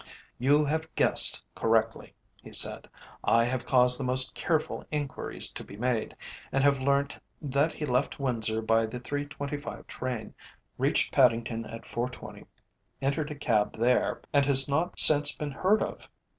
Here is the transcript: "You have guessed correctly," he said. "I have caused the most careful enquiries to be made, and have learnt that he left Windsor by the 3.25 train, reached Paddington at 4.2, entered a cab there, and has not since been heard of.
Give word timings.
"You 0.39 0.65
have 0.65 0.91
guessed 0.95 1.43
correctly," 1.53 2.15
he 2.41 2.51
said. 2.51 2.89
"I 3.23 3.45
have 3.45 3.67
caused 3.67 3.99
the 3.99 4.03
most 4.03 4.33
careful 4.33 4.83
enquiries 4.91 5.51
to 5.51 5.63
be 5.63 5.77
made, 5.77 6.15
and 6.51 6.63
have 6.63 6.79
learnt 6.79 7.19
that 7.39 7.71
he 7.71 7.85
left 7.85 8.19
Windsor 8.19 8.63
by 8.63 8.87
the 8.87 8.99
3.25 8.99 9.85
train, 9.85 10.33
reached 10.79 11.13
Paddington 11.13 11.65
at 11.67 11.83
4.2, 11.83 12.47
entered 12.99 13.29
a 13.29 13.35
cab 13.35 13.77
there, 13.77 14.23
and 14.33 14.43
has 14.47 14.67
not 14.67 14.99
since 14.99 15.35
been 15.37 15.51
heard 15.51 15.83
of. 15.83 16.09